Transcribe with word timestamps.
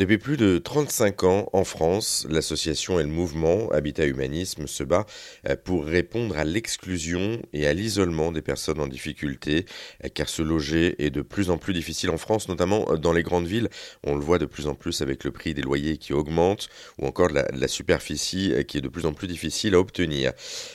Depuis 0.00 0.16
plus 0.16 0.38
de 0.38 0.56
35 0.56 1.24
ans, 1.24 1.50
en 1.52 1.62
France, 1.62 2.26
l'association 2.30 2.98
et 2.98 3.02
le 3.02 3.10
mouvement 3.10 3.68
Habitat 3.68 4.06
Humanisme 4.06 4.66
se 4.66 4.82
bat 4.82 5.04
euh, 5.46 5.56
pour 5.62 5.84
répondre 5.84 6.38
à 6.38 6.44
l'exclusion 6.44 7.42
et 7.52 7.66
à 7.66 7.74
l'isolement 7.74 8.32
des 8.32 8.40
personnes 8.40 8.80
en 8.80 8.86
difficulté, 8.86 9.66
euh, 10.02 10.08
car 10.08 10.30
se 10.30 10.40
loger 10.40 11.04
est 11.04 11.10
de 11.10 11.20
plus 11.20 11.50
en 11.50 11.58
plus 11.58 11.74
difficile 11.74 12.08
en 12.08 12.16
France, 12.16 12.48
notamment 12.48 12.90
euh, 12.90 12.96
dans 12.96 13.12
les 13.12 13.22
grandes 13.22 13.46
villes. 13.46 13.68
On 14.02 14.14
le 14.14 14.22
voit 14.22 14.38
de 14.38 14.46
plus 14.46 14.68
en 14.68 14.74
plus 14.74 15.02
avec 15.02 15.22
le 15.22 15.32
prix 15.32 15.52
des 15.52 15.60
loyers 15.60 15.98
qui 15.98 16.14
augmente, 16.14 16.70
ou 16.98 17.06
encore 17.06 17.28
la, 17.28 17.46
la 17.52 17.68
superficie 17.68 18.54
qui 18.66 18.78
est 18.78 18.80
de 18.80 18.88
plus 18.88 19.04
en 19.04 19.12
plus 19.12 19.28
difficile 19.28 19.74
à 19.74 19.80
obtenir. 19.80 20.32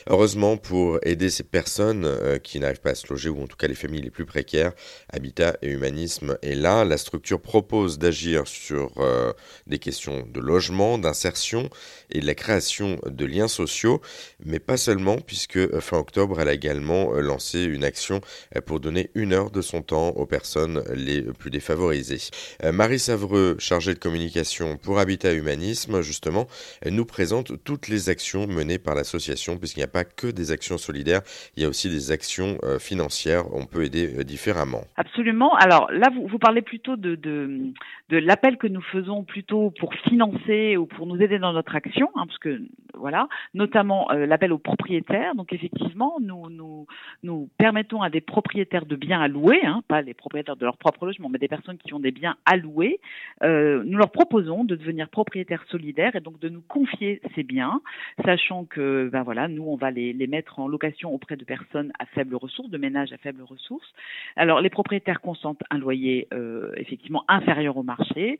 Heureusement, 0.07 0.55
pour 0.55 0.99
aider 1.01 1.31
ces 1.31 1.41
personnes 1.41 2.07
qui 2.43 2.59
n'arrivent 2.59 2.81
pas 2.81 2.91
à 2.91 2.95
se 2.95 3.07
loger, 3.07 3.29
ou 3.29 3.41
en 3.41 3.47
tout 3.47 3.57
cas 3.57 3.65
les 3.65 3.73
familles 3.73 4.03
les 4.03 4.11
plus 4.11 4.25
précaires, 4.25 4.73
Habitat 5.11 5.57
et 5.63 5.69
Humanisme 5.69 6.37
est 6.43 6.53
là. 6.53 6.85
La 6.85 6.99
structure 6.99 7.41
propose 7.41 7.97
d'agir 7.97 8.47
sur 8.47 8.91
euh, 9.15 9.33
des 9.67 9.79
questions 9.79 10.27
de 10.31 10.39
logement, 10.39 10.97
d'insertion 10.97 11.69
et 12.11 12.19
de 12.19 12.25
la 12.25 12.35
création 12.35 12.97
de 13.05 13.25
liens 13.25 13.47
sociaux, 13.47 14.01
mais 14.45 14.59
pas 14.59 14.77
seulement, 14.77 15.17
puisque 15.17 15.57
euh, 15.57 15.79
fin 15.79 15.97
octobre, 15.97 16.39
elle 16.39 16.49
a 16.49 16.53
également 16.53 17.15
euh, 17.15 17.21
lancé 17.21 17.63
une 17.63 17.83
action 17.83 18.21
pour 18.65 18.79
donner 18.79 19.09
une 19.15 19.33
heure 19.33 19.51
de 19.51 19.61
son 19.61 19.81
temps 19.81 20.09
aux 20.09 20.25
personnes 20.25 20.83
les 20.93 21.21
plus 21.21 21.49
défavorisées. 21.49 22.29
Marie 22.63 22.99
Savreux, 22.99 23.55
chargée 23.59 23.93
de 23.93 23.99
communication 23.99 24.77
pour 24.77 24.99
Habitat 24.99 25.33
Humanisme, 25.33 26.01
justement, 26.01 26.47
nous 26.85 27.05
présente 27.05 27.63
toutes 27.63 27.87
les 27.87 28.09
actions 28.09 28.47
menées 28.47 28.77
par 28.77 28.95
l'association, 28.95 29.57
puisqu'il 29.57 29.79
n'y 29.79 29.85
a 29.85 29.87
pas 29.87 30.03
que 30.03 30.27
des 30.27 30.51
actions 30.51 30.77
solidaires, 30.77 31.21
il 31.55 31.63
y 31.63 31.65
a 31.65 31.69
aussi 31.69 31.89
des 31.89 32.11
actions 32.11 32.57
financières, 32.79 33.53
on 33.53 33.65
peut 33.65 33.83
aider 33.83 34.23
différemment. 34.23 34.83
Absolument. 34.97 35.55
Alors 35.55 35.91
là, 35.91 36.09
vous, 36.29 36.39
parlez 36.39 36.61
plutôt 36.61 36.95
de 36.95 37.73
l'appel 38.09 38.57
que 38.57 38.67
nous 38.67 38.81
faisons 38.81 39.04
plutôt 39.23 39.71
pour 39.79 39.93
financer 39.93 40.77
ou 40.77 40.85
pour 40.85 41.05
nous 41.05 41.21
aider 41.21 41.39
dans 41.39 41.53
notre 41.53 41.75
action, 41.75 42.09
hein, 42.15 42.25
parce 42.27 42.37
que 42.39 42.61
voilà, 42.93 43.27
notamment 43.53 44.11
euh, 44.11 44.25
l'appel 44.25 44.53
aux 44.53 44.57
propriétaires. 44.57 45.35
Donc 45.35 45.53
effectivement, 45.53 46.17
nous, 46.21 46.49
nous, 46.49 46.87
nous 47.23 47.49
permettons 47.57 48.01
à 48.01 48.09
des 48.09 48.21
propriétaires 48.21 48.85
de 48.85 48.95
biens 48.95 49.21
à 49.21 49.27
louer, 49.27 49.59
hein, 49.65 49.81
pas 49.87 50.01
les 50.01 50.13
propriétaires 50.13 50.55
de 50.55 50.65
leur 50.65 50.77
propre 50.77 51.05
logement, 51.05 51.29
mais 51.29 51.39
des 51.39 51.47
personnes 51.47 51.77
qui 51.77 51.93
ont 51.93 51.99
des 51.99 52.11
biens 52.11 52.35
à 52.45 52.57
louer. 52.57 52.99
Euh, 53.43 53.83
nous 53.85 53.97
leur 53.97 54.11
proposons 54.11 54.63
de 54.63 54.75
devenir 54.75 55.09
propriétaires 55.09 55.63
solidaires 55.69 56.15
et 56.15 56.21
donc 56.21 56.39
de 56.39 56.49
nous 56.49 56.61
confier 56.61 57.21
ces 57.35 57.43
biens, 57.43 57.81
sachant 58.23 58.65
que 58.65 59.09
ben 59.11 59.23
voilà, 59.23 59.47
nous 59.47 59.63
on 59.63 59.75
va 59.75 59.91
les, 59.91 60.13
les 60.13 60.27
mettre 60.27 60.59
en 60.59 60.67
location 60.67 61.13
auprès 61.13 61.35
de 61.35 61.43
personnes 61.43 61.91
à 61.99 62.05
faible 62.07 62.35
ressources, 62.35 62.69
de 62.69 62.77
ménages 62.77 63.13
à 63.13 63.17
faible 63.17 63.43
ressources. 63.43 63.93
Alors 64.35 64.61
les 64.61 64.69
propriétaires 64.69 65.21
consentent 65.21 65.61
un 65.69 65.77
loyer 65.77 66.27
euh, 66.33 66.71
effectivement 66.77 67.23
inférieur 67.27 67.77
au 67.77 67.83
marché, 67.83 68.39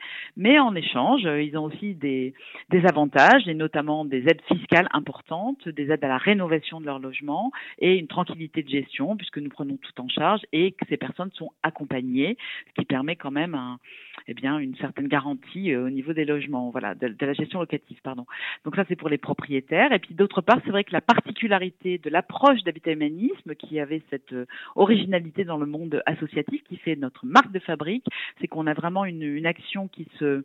en 0.60 0.76
échange, 0.76 1.26
euh, 1.26 1.42
ils 1.42 1.58
ont 1.58 1.64
aussi 1.64 1.96
des, 1.96 2.34
des 2.70 2.86
avantages, 2.86 3.48
et 3.48 3.54
notamment 3.54 4.06
des 4.06 4.28
aides 4.28 4.42
fiscales 4.48 4.88
importantes, 4.94 5.68
des 5.68 5.92
aides 5.92 6.04
à 6.04 6.08
la 6.08 6.18
rénovation 6.18 6.80
de 6.80 6.86
leur 6.86 7.00
logement 7.00 7.52
et 7.80 7.98
une 7.98 8.08
tranquillité 8.08 8.64
de 8.64 8.70
gestion, 8.70 9.18
puisque 9.18 9.40
nous 9.40 9.50
prenons 9.50 9.78
tout 9.78 10.02
en 10.02 10.08
charge 10.08 10.42
et 10.52 10.72
que 10.72 10.86
ces 10.88 10.98
personnes 10.98 11.32
sont 11.34 11.52
accompagnées, 11.64 12.38
ce 12.70 12.82
qui 12.82 12.86
permet 12.86 13.16
quand 13.16 13.32
même 13.32 13.56
un, 13.56 13.80
eh 14.28 14.34
bien, 14.34 14.58
une 14.58 14.76
certaine 14.78 15.08
garantie 15.08 15.72
euh, 15.72 15.86
au 15.86 15.90
niveau 15.90 16.14
des 16.14 16.26
logements, 16.26 16.70
voilà, 16.72 16.96
de, 16.96 17.14
la 17.20 17.34
gestion 17.34 17.60
locative, 17.60 18.00
pardon. 18.04 18.26
Donc 18.64 18.76
ça, 18.76 18.84
c'est 18.88 18.96
pour 18.96 19.10
les 19.10 19.18
propriétaires. 19.18 19.92
Et 19.92 20.00
puis 20.00 20.16
d'autre 20.16 20.42
part, 20.42 20.60
c'est 20.66 20.72
vrai 20.72 20.84
que 20.84 20.94
la 20.94 21.02
particularité 21.02 22.00
de 22.00 22.10
l'approche 22.10 22.64
d'habitat 22.64 22.92
humanisme, 22.92 23.56
qui 23.56 23.80
avait 23.80 24.02
cette 24.10 24.34
euh, 24.34 24.46
originalité 24.76 25.44
dans 25.44 25.58
le 25.58 25.66
monde 25.66 26.02
associatif, 26.06 26.64
qui 26.64 26.78
fait 26.78 26.96
notre 26.96 27.26
marque 27.26 27.52
de 27.52 27.60
fabrique, 27.60 28.06
c'est 28.42 28.48
qu'on 28.48 28.68
a 28.68 28.74
vraiment 28.74 29.06
une, 29.06 29.24
une 29.24 29.46
action 29.46 29.88
qui 29.88 30.08
se 30.20 30.44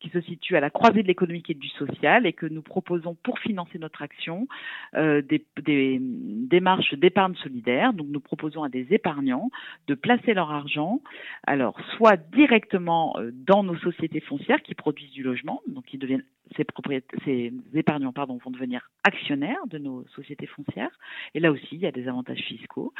qui 0.00 0.10
se 0.10 0.20
situe 0.20 0.56
à 0.56 0.60
la 0.60 0.70
croisée 0.70 1.02
de 1.02 1.08
l'économique 1.08 1.50
et 1.50 1.54
du 1.54 1.68
social 1.68 2.26
et 2.26 2.32
que 2.32 2.46
nous 2.46 2.62
proposons 2.62 3.16
pour 3.22 3.38
financer 3.38 3.78
notre 3.78 4.02
action 4.02 4.46
euh, 4.94 5.22
des, 5.22 5.44
des 5.62 5.98
démarches 6.00 6.94
d'épargne 6.94 7.34
solidaire. 7.36 7.92
Donc 7.92 8.08
nous 8.10 8.20
proposons 8.20 8.62
à 8.62 8.68
des 8.68 8.86
épargnants 8.90 9.50
de 9.86 9.94
placer 9.94 10.34
leur 10.34 10.50
argent, 10.50 11.00
alors 11.46 11.78
soit 11.96 12.16
directement 12.16 13.17
dans 13.32 13.62
nos 13.62 13.76
sociétés 13.76 14.20
foncières 14.20 14.62
qui 14.62 14.74
produisent 14.74 15.10
du 15.10 15.22
logement, 15.22 15.62
donc 15.66 15.84
deviennent 15.98 16.24
ces, 16.56 17.52
épargnants 17.74 18.12
vont 18.42 18.50
devenir 18.50 18.90
actionnaires 19.04 19.66
de 19.66 19.78
nos 19.78 20.06
sociétés 20.14 20.46
foncières. 20.46 20.90
Et 21.34 21.40
là 21.40 21.50
aussi, 21.50 21.68
il 21.72 21.80
y 21.80 21.86
a 21.86 21.92
des 21.92 22.08
avantages 22.08 22.40
fiscaux. 22.40 22.92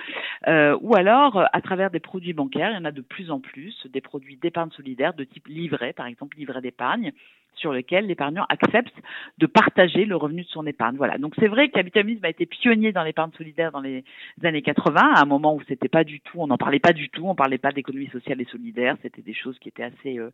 Euh, 0.46 0.76
ou 0.80 0.94
alors, 0.94 1.44
à 1.52 1.60
travers 1.60 1.90
des 1.90 2.00
produits 2.00 2.32
bancaires, 2.32 2.70
il 2.70 2.74
y 2.74 2.78
en 2.78 2.84
a 2.84 2.92
de 2.92 3.00
plus 3.00 3.30
en 3.30 3.40
plus, 3.40 3.86
des 3.86 4.00
produits 4.00 4.36
d'épargne 4.36 4.70
solidaire 4.70 5.14
de 5.14 5.24
type 5.24 5.48
livret, 5.48 5.92
par 5.92 6.06
exemple 6.06 6.36
livret 6.36 6.60
d'épargne, 6.60 7.12
sur 7.58 7.72
lequel 7.72 8.06
l'épargnant 8.06 8.46
accepte 8.48 8.94
de 9.38 9.46
partager 9.46 10.04
le 10.04 10.16
revenu 10.16 10.42
de 10.42 10.48
son 10.48 10.66
épargne. 10.66 10.96
Voilà. 10.96 11.18
Donc 11.18 11.34
c'est 11.38 11.48
vrai 11.48 11.68
qu'Habitamisme 11.68 12.24
a 12.24 12.30
été 12.30 12.46
pionnier 12.46 12.92
dans 12.92 13.02
l'épargne 13.02 13.30
solidaire 13.36 13.72
dans 13.72 13.80
les 13.80 14.04
années 14.42 14.62
80, 14.62 15.00
à 15.00 15.20
un 15.20 15.24
moment 15.24 15.54
où 15.54 15.62
c'était 15.68 15.88
pas 15.88 16.04
du 16.04 16.20
tout, 16.20 16.40
on 16.40 16.46
n'en 16.46 16.58
parlait 16.58 16.78
pas 16.78 16.92
du 16.92 17.08
tout, 17.08 17.26
on 17.26 17.34
parlait 17.34 17.58
pas 17.58 17.72
d'économie 17.72 18.08
sociale 18.08 18.40
et 18.40 18.44
solidaire, 18.46 18.96
c'était 19.02 19.22
des 19.22 19.34
choses 19.34 19.58
qui 19.58 19.68
étaient 19.68 19.84
assez, 19.84 20.18
euh, 20.18 20.30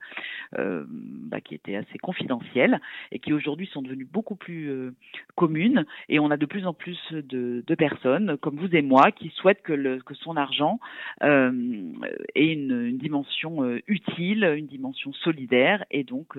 euh, 0.58 0.84
bah, 0.88 1.40
qui 1.40 1.54
étaient 1.54 1.76
assez 1.76 1.98
confidentielles 1.98 2.80
et 3.12 3.18
qui 3.18 3.32
aujourd'hui 3.32 3.66
sont 3.66 3.82
devenues 3.82 4.08
beaucoup 4.10 4.36
plus 4.36 4.70
euh, 4.70 4.94
communes. 5.34 5.84
Et 6.08 6.18
on 6.18 6.30
a 6.30 6.36
de 6.36 6.46
plus 6.46 6.66
en 6.66 6.74
plus 6.74 6.98
de, 7.12 7.64
de, 7.66 7.74
personnes, 7.74 8.36
comme 8.38 8.56
vous 8.56 8.74
et 8.74 8.82
moi, 8.82 9.10
qui 9.10 9.30
souhaitent 9.30 9.62
que, 9.62 9.72
le, 9.72 10.00
que 10.00 10.14
son 10.14 10.36
argent 10.36 10.78
ait 11.22 12.52
une, 12.52 12.86
une 12.86 12.98
dimension 12.98 13.78
utile, 13.86 14.44
une 14.56 14.66
dimension 14.66 15.12
solidaire 15.12 15.84
et 15.90 16.04
donc 16.04 16.36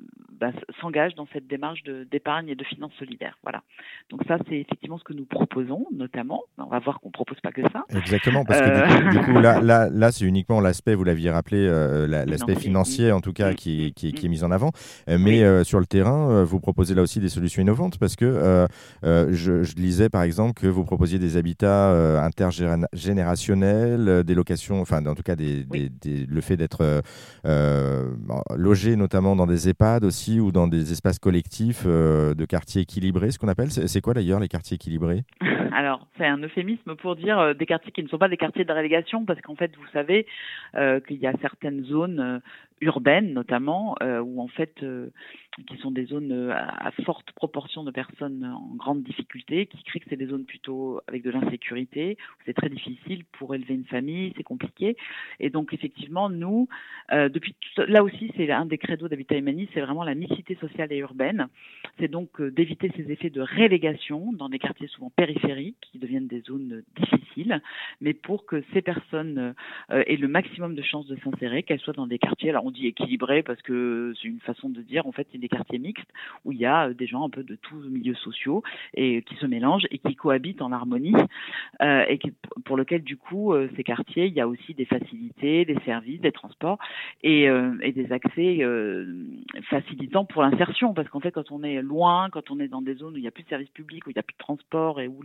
um, 0.00 0.29
bah, 0.40 0.52
s'engage 0.80 1.14
dans 1.16 1.26
cette 1.34 1.46
démarche 1.46 1.82
d'épargne 2.10 2.48
et 2.48 2.54
de 2.54 2.64
finances 2.64 2.94
solidaires. 2.98 3.36
Voilà. 3.42 3.62
Donc 4.08 4.22
ça, 4.26 4.38
c'est 4.48 4.56
effectivement 4.56 4.98
ce 4.98 5.04
que 5.04 5.12
nous 5.12 5.26
proposons, 5.26 5.86
notamment. 5.92 6.42
On 6.56 6.64
va 6.64 6.78
voir 6.78 6.98
qu'on 7.00 7.08
ne 7.08 7.12
propose 7.12 7.38
pas 7.40 7.52
que 7.52 7.60
ça. 7.70 7.84
Exactement, 7.94 8.44
parce 8.44 8.60
que 8.60 9.10
du 9.10 9.18
coup, 9.18 9.38
là, 9.38 9.60
là, 9.60 9.90
là 9.90 10.12
c'est 10.12 10.24
uniquement 10.24 10.60
l'aspect, 10.60 10.94
vous 10.94 11.04
l'aviez 11.04 11.30
rappelé, 11.30 11.66
euh, 11.68 12.06
l'aspect 12.06 12.54
financier 12.54 13.12
en 13.12 13.20
tout 13.20 13.32
cas 13.32 13.52
qui, 13.52 13.92
qui, 13.94 14.12
qui, 14.12 14.26
est 14.26 14.28
mis 14.28 14.42
en 14.42 14.50
avant. 14.50 14.70
Euh, 15.08 15.18
mais 15.20 15.42
euh, 15.42 15.62
sur 15.62 15.78
le 15.78 15.86
terrain, 15.86 16.42
vous 16.44 16.58
proposez 16.58 16.94
là 16.94 17.02
aussi 17.02 17.20
des 17.20 17.28
solutions 17.28 17.60
innovantes 17.60 17.98
parce 17.98 18.16
que 18.16 18.66
je, 19.02 19.62
je, 19.62 19.74
lisais 19.76 20.08
par 20.08 20.22
exemple 20.22 20.54
que 20.54 20.66
vous 20.66 20.84
proposiez 20.84 21.18
des 21.18 21.36
habitats 21.36 22.22
intergénérationnels, 22.22 24.24
des 24.24 24.34
locations, 24.34 24.80
enfin 24.80 25.04
en 25.04 25.14
tout 25.14 25.22
cas 25.22 25.36
des, 25.36 25.64
des, 25.64 26.26
le 26.26 26.40
fait 26.40 26.56
d'être 26.56 27.02
logé 28.56 28.96
notamment 28.96 29.36
dans 29.36 29.46
des 29.46 29.68
EHPAD 29.68 30.04
aussi 30.04 30.29
ou 30.38 30.52
dans 30.52 30.68
des 30.68 30.92
espaces 30.92 31.18
collectifs 31.18 31.84
euh, 31.86 32.34
de 32.34 32.44
quartiers 32.44 32.82
équilibrés, 32.82 33.30
ce 33.30 33.38
qu'on 33.38 33.48
appelle. 33.48 33.70
C'est 33.70 34.00
quoi 34.00 34.14
d'ailleurs 34.14 34.38
les 34.38 34.48
quartiers 34.48 34.76
équilibrés? 34.76 35.24
Alors, 35.72 36.06
c'est 36.18 36.26
un 36.26 36.38
euphémisme 36.38 36.94
pour 36.94 37.16
dire 37.16 37.38
euh, 37.38 37.54
des 37.54 37.66
quartiers 37.66 37.90
qui 37.90 38.02
ne 38.02 38.08
sont 38.08 38.18
pas 38.18 38.28
des 38.28 38.36
quartiers 38.36 38.64
de 38.64 38.72
relégation, 38.72 39.24
parce 39.24 39.40
qu'en 39.40 39.56
fait, 39.56 39.72
vous 39.76 39.86
savez 39.92 40.26
euh, 40.76 41.00
qu'il 41.00 41.16
y 41.16 41.26
a 41.26 41.32
certaines 41.40 41.84
zones 41.84 42.40
urbaines, 42.80 43.32
notamment, 43.32 43.96
où 44.00 44.40
en 44.40 44.48
fait 44.48 44.74
qui 45.66 45.76
sont 45.78 45.90
des 45.90 46.06
zones 46.06 46.32
euh, 46.32 46.52
à 46.54 46.90
forte 47.04 47.32
proportion 47.32 47.84
de 47.84 47.90
personnes 47.90 48.44
en 48.44 48.74
grande 48.76 49.02
difficulté, 49.02 49.66
qui 49.66 49.82
créent 49.82 50.00
que 50.00 50.06
c'est 50.08 50.16
des 50.16 50.26
zones 50.26 50.44
plutôt 50.44 51.00
avec 51.08 51.22
de 51.22 51.30
l'insécurité, 51.30 52.16
c'est 52.46 52.54
très 52.54 52.68
difficile 52.68 53.24
pour 53.32 53.54
élever 53.54 53.74
une 53.74 53.84
famille, 53.84 54.32
c'est 54.36 54.42
compliqué. 54.42 54.96
Et 55.40 55.50
donc 55.50 55.72
effectivement, 55.72 56.30
nous, 56.30 56.68
euh, 57.12 57.28
depuis 57.28 57.54
là 57.76 58.02
aussi, 58.02 58.32
c'est 58.36 58.50
un 58.50 58.66
des 58.66 58.78
credos 58.78 59.08
d'Habitat 59.08 59.36
Humaniste, 59.36 59.70
c'est 59.74 59.80
vraiment 59.80 60.04
la 60.04 60.14
mixité 60.14 60.56
sociale 60.56 60.92
et 60.92 60.98
urbaine. 60.98 61.48
C'est 61.98 62.08
donc 62.08 62.40
euh, 62.40 62.50
d'éviter 62.50 62.90
ces 62.96 63.10
effets 63.10 63.30
de 63.30 63.40
relégation 63.40 64.32
dans 64.32 64.48
des 64.48 64.58
quartiers 64.58 64.88
souvent 64.88 65.10
périphériques 65.10 65.76
qui 65.80 65.98
deviennent 65.98 66.28
des 66.28 66.40
zones 66.40 66.82
difficiles, 66.96 67.60
mais 68.00 68.14
pour 68.14 68.46
que 68.46 68.62
ces 68.72 68.82
personnes 68.82 69.54
aient 69.90 70.16
le 70.16 70.28
maximum 70.28 70.74
de 70.74 70.82
chances 70.82 71.06
de 71.06 71.16
s'insérer, 71.16 71.62
qu'elles 71.62 71.80
soient 71.80 71.92
dans 71.92 72.06
des 72.06 72.18
quartiers, 72.18 72.50
alors 72.50 72.64
on 72.64 72.70
dit 72.70 72.86
équilibrés 72.86 73.42
parce 73.42 73.60
que 73.62 74.12
c'est 74.20 74.28
une 74.28 74.40
façon 74.40 74.68
de 74.68 74.80
dire, 74.82 75.06
en 75.06 75.12
fait, 75.12 75.28
des 75.40 75.48
quartiers 75.48 75.78
mixtes 75.78 76.10
où 76.44 76.52
il 76.52 76.58
y 76.58 76.66
a 76.66 76.88
euh, 76.88 76.94
des 76.94 77.06
gens 77.06 77.24
un 77.24 77.30
peu 77.30 77.42
de 77.42 77.56
tous 77.56 77.88
milieux 77.88 78.14
sociaux 78.14 78.62
et 78.94 79.22
qui 79.22 79.34
se 79.36 79.46
mélangent 79.46 79.86
et 79.90 79.98
qui 79.98 80.14
cohabitent 80.14 80.62
en 80.62 80.72
harmonie 80.72 81.14
euh, 81.82 82.04
et 82.08 82.18
pour 82.64 82.76
lequel 82.76 83.02
du 83.02 83.16
coup 83.16 83.52
euh, 83.52 83.68
ces 83.76 83.84
quartiers 83.84 84.26
il 84.26 84.34
y 84.34 84.40
a 84.40 84.48
aussi 84.48 84.74
des 84.74 84.84
facilités, 84.84 85.64
des 85.64 85.78
services, 85.84 86.20
des 86.20 86.32
transports 86.32 86.78
et, 87.22 87.48
des 87.92 88.12
accès 88.12 88.60
facilitant 89.68 90.24
pour 90.24 90.42
l'insertion, 90.42 90.94
parce 90.94 91.08
qu'en 91.08 91.20
fait, 91.20 91.32
quand 91.32 91.50
on 91.50 91.62
est 91.62 91.82
loin, 91.82 92.28
quand 92.30 92.50
on 92.50 92.60
est 92.60 92.68
dans 92.68 92.82
des 92.82 92.94
zones 92.94 93.14
où 93.14 93.16
il 93.16 93.22
n'y 93.22 93.28
a 93.28 93.30
plus 93.30 93.42
de 93.42 93.48
services 93.48 93.70
publics, 93.70 94.06
où 94.06 94.10
il 94.10 94.14
n'y 94.14 94.20
a 94.20 94.22
plus 94.22 94.34
de 94.34 94.38
transport 94.38 95.00
et 95.00 95.08
où 95.08 95.22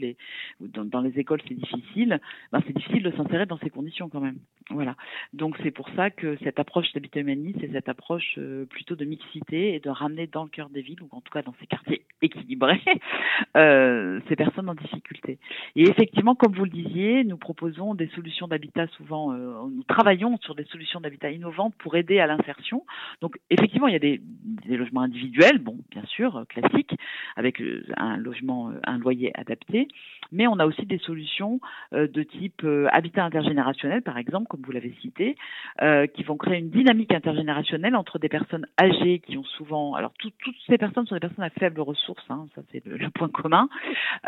dans, 0.60 1.02
les 1.02 1.20
écoles 1.20 1.42
c'est 1.48 1.54
difficile, 1.54 2.20
ben, 2.52 2.62
c'est 2.66 2.76
difficile 2.76 3.04
de 3.04 3.12
s'insérer 3.12 3.46
dans 3.46 3.58
ces 3.60 3.70
conditions 3.70 4.10
quand 4.10 4.20
même. 4.22 4.38
Voilà. 4.70 4.96
Donc 5.34 5.58
c'est 5.64 5.72
pour 5.72 5.90
ça 5.96 6.10
que 6.10 6.38
cette 6.44 6.60
approche 6.60 6.92
d'habitat 6.94 7.20
humaniste, 7.20 7.60
c'est 7.62 7.72
cette 7.72 7.90
approche 7.90 8.40
plutôt 8.70 8.96
de 8.96 9.06
mixité 9.06 9.76
et 9.76 9.80
de 9.80 9.90
ramener 10.06 10.28
dans 10.28 10.44
le 10.44 10.50
cœur 10.50 10.70
des 10.70 10.82
villes, 10.82 11.02
ou 11.02 11.10
en 11.12 11.22
tout 11.22 11.32
cas 11.32 11.42
dans 11.42 11.54
ces 11.60 11.68
quartiers 11.68 12.06
équilibrés, 12.22 12.82
euh, 13.58 14.20
ces 14.28 14.36
personnes 14.36 14.70
en 14.70 14.76
difficulté. 14.76 15.38
Et 15.76 15.84
effectivement, 15.84 16.36
comme 16.36 16.54
vous 16.54 16.66
le 16.66 16.72
disiez, 16.72 17.24
nous 17.24 17.38
proposons 17.38 17.94
des 17.96 18.08
solutions 18.16 18.48
d'habitat 18.48 18.88
souvent, 18.88 19.34
euh, 19.34 19.54
nous 19.70 19.84
travaillons 19.84 20.38
sur 20.40 20.56
des 20.56 20.66
solutions 20.66 21.02
d'habitat 21.02 21.32
innovantes 21.32 21.76
pour 21.80 21.96
aider 21.96 22.20
à 22.20 22.28
l'insertion. 22.28 22.86
Donc 23.22 23.38
effectivement, 23.50 23.88
il 23.88 23.94
y 23.94 23.98
a 23.98 24.00
des, 24.00 24.22
logements 24.68 25.02
individuels, 25.02 25.60
bon, 25.60 25.78
bien 25.92 26.04
sûr, 26.06 26.46
classiques, 26.50 26.96
avec 27.36 27.62
un 27.98 28.18
logement, 28.18 28.72
un 28.84 28.98
loyer 28.98 29.32
adapté, 29.36 29.88
mais 30.32 30.48
on 30.48 30.60
a 30.60 30.66
aussi 30.66 30.86
des 30.86 30.98
solutions 30.98 31.60
de 31.92 32.24
type 32.24 32.66
habitat 32.92 33.24
intergénérationnel, 33.24 34.02
par 34.02 34.18
exemple, 34.18 34.48
comme 34.48 34.62
vous 34.62 34.72
l'avez 34.72 34.94
cité, 35.02 35.36
euh, 35.82 36.08
qui 36.08 36.24
vont 36.24 36.38
créer 36.38 36.60
une 36.60 36.70
dynamique 36.70 37.14
intergénérationnelle 37.14 37.96
entre 37.96 38.20
des 38.20 38.30
personnes 38.30 38.66
âgées 38.80 39.20
qui 39.20 39.38
ont 39.38 39.44
souvent, 39.44 39.95
alors 39.96 40.12
toutes 40.20 40.34
ces 40.68 40.78
personnes 40.78 41.06
sont 41.06 41.16
des 41.16 41.20
personnes 41.20 41.44
à 41.44 41.50
faibles 41.50 41.82
ressources, 41.82 42.26
hein, 42.30 42.48
ça 42.56 42.62
c'est 42.72 42.86
le, 42.86 43.10
point 43.10 43.30
commun, 43.30 43.70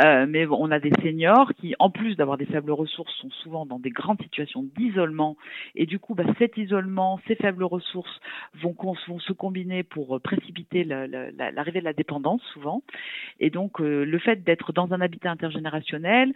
euh, 0.04 0.26
mais 0.28 0.46
on 0.48 0.72
a 0.72 0.80
des 0.80 0.92
seniors 1.02 1.54
qui, 1.56 1.76
en 1.80 1.90
plus 1.90 2.16
d'avoir 2.16 2.38
des 2.38 2.46
faibles 2.46 2.72
ressources, 2.72 3.14
sont 3.16 3.30
souvent 3.30 3.66
dans 3.66 3.80
des 3.80 3.90
grandes 3.90 4.22
situations 4.22 4.64
d'isolement, 4.78 5.38
et 5.76 5.86
du 5.86 6.00
coup, 6.00 6.16
bah, 6.16 6.24
cet 6.38 6.58
isolement, 6.58 7.20
ces 7.28 7.36
faibles 7.36 7.64
ressources 7.64 8.20
vont, 8.62 8.76
se 9.20 9.34
combiner 9.34 9.84
pour 9.84 10.20
précipiter 10.22 10.84
l'arrivée 10.84 11.80
de 11.80 11.86
la 11.86 11.94
dépendance 11.94 12.42
souvent, 12.54 12.84
et 13.40 13.50
donc 13.50 13.82
euh, 13.82 14.06
le 14.06 14.20
fait 14.20 14.44
d'être 14.44 14.74
dans 14.74 14.94
un 14.94 15.02
habitat 15.02 15.32
intergénérationnel 15.32 16.34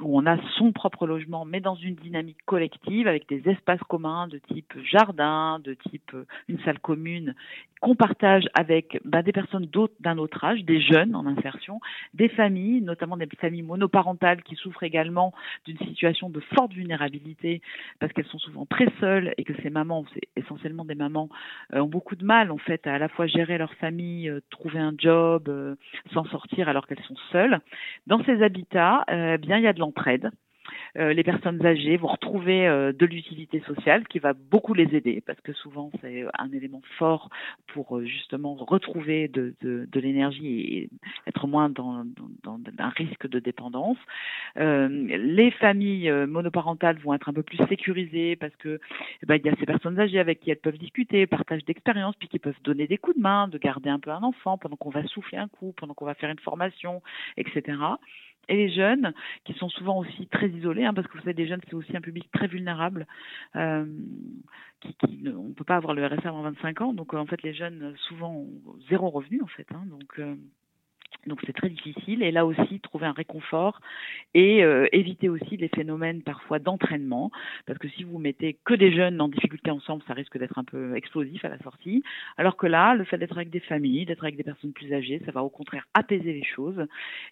où 0.00 0.18
on 0.18 0.26
a 0.26 0.36
son 0.56 0.72
propre 0.72 1.06
logement, 1.06 1.44
mais 1.44 1.60
dans 1.60 1.74
une 1.74 1.94
dynamique 1.94 2.38
collective 2.46 3.06
avec 3.06 3.28
des 3.28 3.48
espaces 3.48 3.82
communs 3.88 4.28
de 4.28 4.38
type 4.38 4.72
jardin, 4.84 5.60
de 5.62 5.74
type 5.74 6.12
euh, 6.14 6.24
une 6.48 6.58
salle 6.60 6.78
commune, 6.78 7.34
qu'on 7.80 7.94
partage 7.94 8.44
avec 8.54 9.00
bah, 9.04 9.22
des 9.22 9.32
personnes 9.32 9.68
d'un 10.00 10.18
autre 10.18 10.44
âge, 10.44 10.64
des 10.64 10.80
jeunes 10.80 11.14
en 11.14 11.26
insertion, 11.26 11.80
des 12.14 12.28
familles, 12.28 12.80
notamment 12.82 13.16
des 13.16 13.28
familles 13.40 13.62
monoparentales 13.62 14.42
qui 14.42 14.56
souffrent 14.56 14.82
également 14.82 15.32
d'une 15.64 15.78
situation 15.78 16.30
de 16.30 16.40
forte 16.54 16.72
vulnérabilité 16.72 17.62
parce 18.00 18.12
qu'elles 18.12 18.26
sont 18.26 18.38
souvent 18.38 18.66
très 18.66 18.88
seules 19.00 19.34
et 19.38 19.44
que 19.44 19.54
ces 19.62 19.70
mamans, 19.70 20.04
essentiellement 20.36 20.84
des 20.84 20.94
mamans, 20.94 21.28
euh, 21.74 21.80
ont 21.80 21.88
beaucoup 21.88 22.16
de 22.16 22.24
mal 22.24 22.50
en 22.50 22.58
fait 22.58 22.86
à 22.86 22.98
à 22.98 22.98
la 22.98 23.08
fois 23.08 23.28
gérer 23.28 23.58
leur 23.58 23.72
famille, 23.74 24.28
euh, 24.28 24.40
trouver 24.50 24.80
un 24.80 24.92
job, 24.98 25.48
s'en 26.12 26.24
sortir 26.24 26.68
alors 26.68 26.86
qu'elles 26.86 27.02
sont 27.04 27.16
seules. 27.30 27.60
Dans 28.08 28.22
ces 28.24 28.42
habitats, 28.42 29.04
bien 29.38 29.58
il 29.58 29.62
y 29.62 29.66
a 29.68 29.72
de 29.72 29.78
l'entraide. 29.78 30.30
Euh, 30.96 31.12
les 31.12 31.22
personnes 31.22 31.64
âgées 31.64 31.96
vont 31.96 32.08
retrouver 32.08 32.66
euh, 32.66 32.92
de 32.92 33.06
l'utilité 33.06 33.60
sociale 33.66 34.06
qui 34.08 34.18
va 34.18 34.32
beaucoup 34.32 34.74
les 34.74 34.94
aider 34.94 35.22
parce 35.26 35.40
que 35.40 35.52
souvent 35.52 35.90
c'est 36.00 36.24
un 36.38 36.52
élément 36.52 36.82
fort 36.98 37.30
pour 37.68 37.98
euh, 37.98 38.04
justement 38.04 38.54
retrouver 38.54 39.28
de, 39.28 39.54
l'énergie 39.94 40.60
et 40.60 40.90
être 41.26 41.46
moins 41.46 41.68
dans, 41.68 42.04
un 42.78 42.88
risque 42.90 43.28
de 43.28 43.40
dépendance. 43.40 43.98
les 44.56 45.50
familles 45.52 46.10
monoparentales 46.26 46.98
vont 46.98 47.14
être 47.14 47.28
un 47.28 47.32
peu 47.32 47.42
plus 47.42 47.58
sécurisées 47.68 48.36
parce 48.36 48.54
que 48.56 48.80
eh 49.22 49.26
ben, 49.26 49.36
il 49.36 49.46
y 49.46 49.48
a 49.48 49.56
ces 49.56 49.66
personnes 49.66 49.98
âgées 49.98 50.20
avec 50.20 50.40
qui 50.40 50.50
elles 50.50 50.58
peuvent 50.58 50.78
discuter, 50.78 51.26
partage 51.26 51.64
d'expériences, 51.64 52.14
puis 52.16 52.28
qui 52.28 52.38
peuvent 52.38 52.60
donner 52.62 52.86
des 52.86 52.98
coups 52.98 53.16
de 53.16 53.22
main, 53.22 53.48
de 53.48 53.58
garder 53.58 53.90
un 53.90 53.98
peu 53.98 54.10
un 54.10 54.22
enfant 54.22 54.56
pendant 54.56 54.76
qu'on 54.76 54.90
va 54.90 55.04
souffler 55.06 55.38
un 55.38 55.48
coup, 55.48 55.74
pendant 55.76 55.94
qu'on 55.94 56.06
va 56.06 56.14
faire 56.14 56.30
une 56.30 56.38
formation, 56.38 57.02
etc 57.36 57.76
et 58.48 58.56
les 58.56 58.70
jeunes, 58.70 59.12
qui 59.44 59.52
sont 59.54 59.68
souvent 59.68 59.98
aussi 59.98 60.26
très 60.26 60.48
isolés, 60.48 60.84
hein, 60.84 60.94
parce 60.94 61.06
que 61.06 61.12
vous 61.12 61.24
savez, 61.24 61.34
les 61.34 61.46
jeunes, 61.46 61.60
c'est 61.68 61.74
aussi 61.74 61.96
un 61.96 62.00
public 62.00 62.30
très 62.32 62.46
vulnérable. 62.46 63.06
Euh, 63.56 63.84
qui, 64.80 64.96
on 65.26 65.48
ne 65.48 65.54
peut 65.54 65.64
pas 65.64 65.76
avoir 65.76 65.94
le 65.94 66.06
RSA 66.06 66.28
avant 66.28 66.42
25 66.42 66.80
ans, 66.80 66.92
donc 66.92 67.14
en 67.14 67.26
fait, 67.26 67.42
les 67.42 67.54
jeunes, 67.54 67.94
souvent, 68.08 68.32
ont 68.32 68.76
zéro 68.88 69.10
revenu, 69.10 69.42
en 69.42 69.46
fait. 69.46 69.66
Hein, 69.72 69.84
donc, 69.86 70.18
euh, 70.18 70.34
donc 71.28 71.40
c'est 71.46 71.52
très 71.52 71.68
difficile 71.68 72.22
et 72.22 72.30
là 72.30 72.46
aussi 72.46 72.80
trouver 72.80 73.06
un 73.06 73.12
réconfort 73.12 73.80
et 74.34 74.64
euh, 74.64 74.86
éviter 74.92 75.28
aussi 75.28 75.56
les 75.56 75.68
phénomènes 75.68 76.22
parfois 76.22 76.58
d'entraînement 76.58 77.30
parce 77.66 77.78
que 77.78 77.88
si 77.88 78.04
vous 78.04 78.18
mettez 78.18 78.58
que 78.64 78.74
des 78.74 78.92
jeunes 78.92 79.20
en 79.20 79.28
difficulté 79.28 79.70
ensemble, 79.70 80.02
ça 80.06 80.14
risque 80.14 80.38
d'être 80.38 80.58
un 80.58 80.64
peu 80.64 80.96
explosif 80.96 81.44
à 81.44 81.48
la 81.48 81.58
sortie. 81.58 82.02
Alors 82.36 82.56
que 82.56 82.66
là, 82.66 82.94
le 82.94 83.04
fait 83.04 83.18
d'être 83.18 83.36
avec 83.36 83.50
des 83.50 83.60
familles, 83.60 84.06
d'être 84.06 84.24
avec 84.24 84.36
des 84.36 84.42
personnes 84.42 84.72
plus 84.72 84.92
âgées, 84.92 85.20
ça 85.24 85.32
va 85.32 85.42
au 85.42 85.50
contraire 85.50 85.86
apaiser 85.94 86.32
les 86.32 86.44
choses 86.44 86.86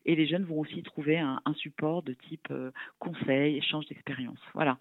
et 0.05 0.15
les 0.15 0.27
jeunes 0.27 0.45
vont 0.45 0.61
aussi 0.61 0.83
trouver 0.83 1.19
un, 1.19 1.41
support 1.57 2.03
de 2.03 2.13
type 2.13 2.49
euh, 2.51 2.71
conseil, 2.99 3.57
échange 3.57 3.87
d'expérience. 3.87 4.39
Voilà. 4.55 4.77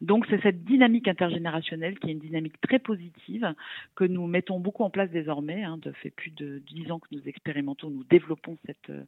Donc 0.00 0.26
c'est 0.30 0.40
cette 0.42 0.64
dynamique 0.64 1.08
intergénérationnelle 1.08 1.98
qui 1.98 2.08
est 2.08 2.12
une 2.12 2.20
dynamique 2.20 2.60
très 2.60 2.78
positive 2.78 3.54
que 3.94 4.04
nous 4.04 4.26
mettons 4.26 4.58
beaucoup 4.58 4.82
en 4.82 4.90
place 4.90 5.10
désormais. 5.10 5.62
Hein, 5.62 5.78
ça 5.84 5.92
fait 5.92 6.10
plus 6.10 6.30
de 6.30 6.62
dix 6.66 6.90
ans 6.90 6.98
que 6.98 7.08
nous 7.12 7.26
expérimentons, 7.26 7.90
nous 7.90 8.04
développons 8.04 8.56
cette, 8.66 8.90
euh, 8.90 9.04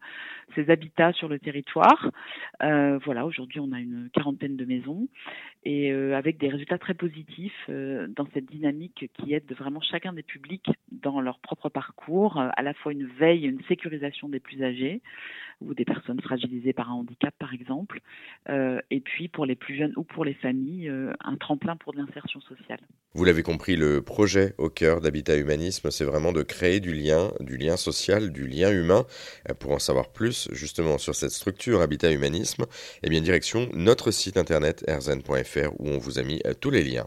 ces 0.54 0.70
habitats 0.70 1.12
sur 1.12 1.28
le 1.28 1.38
territoire. 1.38 2.10
Euh, 2.62 2.98
voilà, 3.04 3.24
aujourd'hui 3.24 3.60
on 3.60 3.72
a 3.72 3.80
une 3.80 4.10
quarantaine 4.12 4.56
de 4.56 4.64
maisons 4.64 5.08
et 5.64 5.92
euh, 5.92 6.16
avec 6.16 6.38
des 6.38 6.48
résultats 6.48 6.78
très 6.78 6.94
positifs 6.94 7.66
euh, 7.68 8.06
dans 8.08 8.26
cette 8.34 8.46
dynamique 8.46 9.10
qui 9.14 9.32
aide 9.32 9.50
vraiment 9.52 9.80
chacun 9.80 10.12
des 10.12 10.22
publics 10.22 10.68
dans 10.90 11.20
leur 11.20 11.38
propre 11.38 11.68
parcours, 11.68 12.38
à 12.38 12.62
la 12.62 12.74
fois 12.74 12.92
une 12.92 13.06
veille, 13.06 13.46
une 13.46 13.62
sécurisation 13.64 14.28
des 14.28 14.40
plus 14.40 14.62
âgés 14.62 15.00
ou 15.66 15.74
des 15.74 15.84
personnes 15.84 16.20
fragilisées 16.20 16.72
par 16.72 16.90
un 16.90 16.94
handicap 16.94 17.34
par 17.38 17.54
exemple, 17.54 18.00
et 18.48 19.00
puis 19.00 19.28
pour 19.28 19.46
les 19.46 19.54
plus 19.54 19.76
jeunes 19.76 19.92
ou 19.96 20.04
pour 20.04 20.24
les 20.24 20.34
familles 20.34 20.88
euh, 20.88 21.12
un 21.24 21.36
tremplin 21.36 21.76
pour 21.76 21.92
de 21.92 21.98
l'insertion 21.98 22.40
sociale. 22.40 22.80
Vous 23.14 23.24
l'avez 23.24 23.42
compris, 23.42 23.76
le 23.76 24.02
projet 24.02 24.54
au 24.58 24.68
cœur 24.70 25.00
d'Habitat 25.00 25.36
Humanisme, 25.36 25.90
c'est 25.90 26.04
vraiment 26.04 26.32
de 26.32 26.42
créer 26.42 26.80
du 26.80 26.92
lien, 26.92 27.32
du 27.40 27.56
lien 27.56 27.76
social, 27.76 28.32
du 28.32 28.46
lien 28.46 28.70
humain. 28.70 29.04
Euh, 29.48 29.54
pour 29.54 29.72
en 29.72 29.78
savoir 29.78 30.12
plus 30.12 30.48
justement 30.52 30.98
sur 30.98 31.14
cette 31.14 31.30
structure 31.30 31.80
Habitat 31.80 32.10
Humanisme, 32.10 32.64
eh 33.02 33.08
bien 33.08 33.20
direction 33.20 33.68
notre 33.72 34.10
site 34.10 34.36
internet 34.36 34.84
erzen.fr 34.86 35.72
où 35.78 35.88
on 35.88 35.98
vous 35.98 36.18
a 36.18 36.22
mis 36.22 36.40
euh, 36.46 36.54
tous 36.54 36.70
les 36.70 36.84
liens. 36.84 37.06